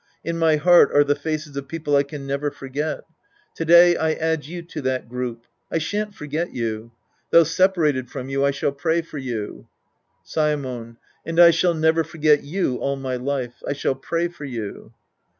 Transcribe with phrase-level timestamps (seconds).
[0.23, 3.01] In my heart are the faces of people I can never forget.
[3.53, 5.45] To day I add you to that group.
[5.71, 6.91] I shan't forget you.
[7.29, 9.67] Though separated from you, I shall pray for you.
[10.25, 10.97] Saemon.
[11.23, 13.61] And I shall never forget you all my life.
[13.67, 14.91] I shall pray for you.